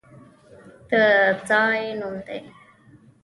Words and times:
د 0.89 0.91
ځای 1.47 1.81
نوم 1.99 2.15
دی! 2.27 2.39